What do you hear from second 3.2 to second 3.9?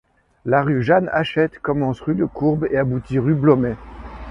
Blomet.